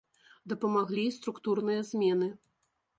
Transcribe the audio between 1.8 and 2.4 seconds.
змены.